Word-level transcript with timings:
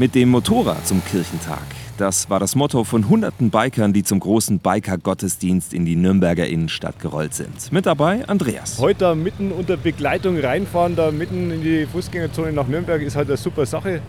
Mit 0.00 0.14
dem 0.14 0.30
Motorrad 0.30 0.86
zum 0.86 1.04
Kirchentag. 1.04 1.60
Das 1.98 2.30
war 2.30 2.40
das 2.40 2.54
Motto 2.54 2.84
von 2.84 3.10
hunderten 3.10 3.50
Bikern, 3.50 3.92
die 3.92 4.02
zum 4.02 4.18
großen 4.18 4.58
Biker-Gottesdienst 4.58 5.74
in 5.74 5.84
die 5.84 5.94
Nürnberger 5.94 6.46
Innenstadt 6.46 6.98
gerollt 7.00 7.34
sind. 7.34 7.70
Mit 7.70 7.84
dabei 7.84 8.26
Andreas. 8.26 8.78
Heute 8.78 9.14
mitten 9.14 9.52
unter 9.52 9.76
Begleitung 9.76 10.38
reinfahren, 10.38 10.96
da 10.96 11.10
mitten 11.10 11.50
in 11.50 11.60
die 11.60 11.84
Fußgängerzone 11.84 12.50
nach 12.50 12.66
Nürnberg, 12.66 13.02
ist 13.02 13.14
halt 13.14 13.28
eine 13.28 13.36
super 13.36 13.66
Sache. 13.66 14.00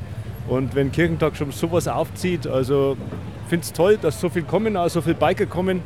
Und 0.47 0.76
wenn 0.76 0.94
Kirchentag 0.94 1.35
schon 1.35 1.51
sowas 1.51 1.90
aufzieht, 1.90 2.47
also 2.47 2.96
finde 3.49 3.65
es 3.65 3.73
toll, 3.73 3.97
dass 4.01 4.21
so 4.21 4.29
viel 4.29 4.44
kommen, 4.44 4.78
auch 4.78 4.87
so 4.87 5.01
viele 5.01 5.15
Biker 5.15 5.46
kommen 5.46 5.81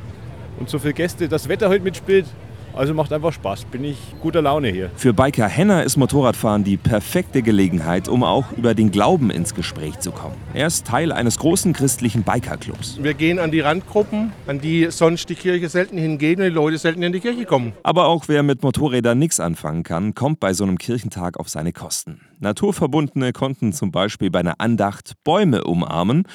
und 0.60 0.70
so 0.70 0.78
viele 0.78 0.94
Gäste. 0.94 1.28
Das 1.28 1.50
Wetter 1.50 1.68
heute 1.68 1.84
mitspielt. 1.84 2.28
Also 2.76 2.94
macht 2.94 3.14
einfach 3.14 3.32
Spaß, 3.32 3.66
bin 3.66 3.86
ich 3.86 3.98
guter 4.22 4.42
Laune 4.42 4.68
hier. 4.68 4.90
Für 4.98 5.14
Biker 5.14 5.48
Henner 5.48 5.84
ist 5.84 5.96
Motorradfahren 5.96 6.66
die 6.66 6.76
perfekte 6.76 7.42
Gelegenheit, 7.42 8.10
um 8.10 8.24
auch 8.24 8.52
über 8.52 8.76
den 8.76 8.92
Glauben 8.92 9.30
ins 9.30 9.56
Gespräch 9.56 10.00
zu 10.00 10.12
kommen. 10.12 10.36
Er 10.54 10.68
ist 10.68 10.86
Teil 10.86 11.14
eines 11.14 11.40
großen 11.40 11.72
christlichen 11.72 12.24
Bikerclubs. 12.24 13.00
Wir 13.02 13.14
gehen 13.14 13.40
an 13.40 13.52
die 13.52 13.62
Randgruppen, 13.62 14.34
an 14.46 14.60
die 14.60 14.88
sonst 14.92 15.30
die 15.30 15.36
Kirche 15.36 15.70
selten 15.70 15.98
hingeht 15.98 16.38
und 16.38 16.44
die 16.44 16.50
Leute 16.50 16.78
selten 16.78 17.02
in 17.02 17.14
die 17.14 17.22
Kirche 17.22 17.46
kommen. 17.46 17.72
Aber 17.84 18.08
auch 18.08 18.28
wer 18.28 18.44
mit 18.44 18.62
Motorrädern 18.62 19.18
nichts 19.18 19.40
anfangen 19.40 19.84
kann, 19.84 20.14
kommt 20.14 20.42
bei 20.42 20.54
so 20.54 20.66
einem 20.66 20.78
Kirchentag 20.78 21.40
auf 21.40 21.48
seine 21.48 21.72
Kosten. 21.72 22.20
Naturverbundene 22.40 23.32
konnten 23.32 23.72
zum 23.72 23.92
Beispiel 23.92 24.30
bei 24.30 24.40
einer 24.40 24.60
Andacht 24.60 25.14
Bäume 25.24 25.64
umarmen. 25.64 26.28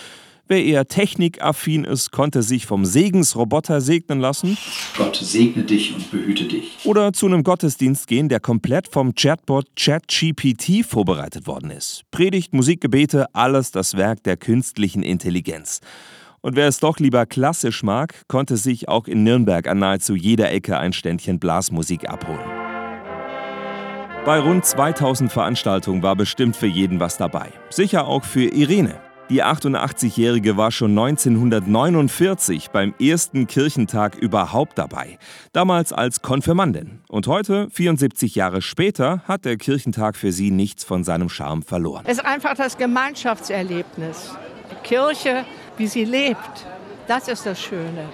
Wer 0.51 0.65
eher 0.65 0.89
technikaffin 0.89 1.85
ist, 1.85 2.11
konnte 2.11 2.43
sich 2.43 2.67
vom 2.67 2.85
Segensroboter 2.85 3.81
segnen 3.81 4.19
lassen. 4.19 4.59
Gott 4.99 5.15
segne 5.15 5.63
dich 5.63 5.95
und 5.95 6.11
behüte 6.11 6.43
dich. 6.43 6.77
Oder 6.83 7.13
zu 7.13 7.27
einem 7.27 7.45
Gottesdienst 7.45 8.09
gehen, 8.09 8.29
der 8.29 8.41
komplett 8.41 8.89
vom 8.89 9.15
Chatbot 9.15 9.67
ChatGPT 9.77 10.85
vorbereitet 10.85 11.47
worden 11.47 11.71
ist. 11.71 12.03
Predigt, 12.11 12.53
Musik, 12.53 12.81
Gebete, 12.81 13.33
alles 13.33 13.71
das 13.71 13.97
Werk 13.97 14.25
der 14.25 14.37
künstlichen 14.37 15.05
Intelligenz. 15.05 15.83
Und 16.41 16.57
wer 16.57 16.67
es 16.67 16.81
doch 16.81 16.99
lieber 16.99 17.27
klassisch 17.27 17.85
mag, 17.85 18.27
konnte 18.27 18.57
sich 18.57 18.89
auch 18.89 19.07
in 19.07 19.23
Nürnberg 19.23 19.69
an 19.69 19.79
nahezu 19.79 20.17
jeder 20.17 20.51
Ecke 20.51 20.81
ein 20.81 20.93
Ständchen 20.93 21.39
Blasmusik 21.39 22.11
abholen. 22.11 22.41
Bei 24.25 24.41
rund 24.41 24.65
2000 24.65 25.31
Veranstaltungen 25.31 26.03
war 26.03 26.17
bestimmt 26.17 26.57
für 26.57 26.67
jeden 26.67 26.99
was 26.99 27.19
dabei. 27.19 27.53
Sicher 27.71 28.09
auch 28.09 28.25
für 28.25 28.47
Irene. 28.47 29.10
Die 29.31 29.45
88-Jährige 29.45 30.57
war 30.57 30.73
schon 30.73 30.91
1949 30.91 32.71
beim 32.71 32.95
ersten 33.01 33.47
Kirchentag 33.47 34.17
überhaupt 34.17 34.77
dabei, 34.77 35.21
damals 35.53 35.93
als 35.93 36.21
Konfirmandin. 36.21 36.99
Und 37.09 37.29
heute, 37.29 37.69
74 37.71 38.35
Jahre 38.35 38.61
später, 38.61 39.23
hat 39.29 39.45
der 39.45 39.57
Kirchentag 39.57 40.17
für 40.17 40.33
sie 40.33 40.51
nichts 40.51 40.83
von 40.83 41.05
seinem 41.05 41.29
Charme 41.29 41.63
verloren. 41.63 42.07
Es 42.09 42.19
ist 42.19 42.25
einfach 42.25 42.57
das 42.57 42.77
Gemeinschaftserlebnis. 42.77 44.35
Die 44.73 44.89
Kirche, 44.89 45.45
wie 45.77 45.87
sie 45.87 46.05
lebt, 46.05 46.67
das 47.07 47.29
ist 47.29 47.47
das 47.47 47.63
Schöne. 47.63 48.09